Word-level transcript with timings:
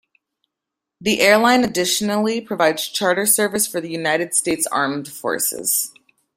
The 0.99 1.19
airline 1.21 1.63
additionally 1.63 2.41
provides 2.41 2.87
charter 2.87 3.27
service 3.27 3.67
for 3.67 3.79
the 3.79 3.91
United 3.91 4.33
States 4.33 4.65
Armed 4.65 5.07
Forces. 5.07 5.91